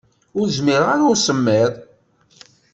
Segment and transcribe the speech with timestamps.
[0.39, 1.71] Ur zmireɣ ara i usemmiḍ.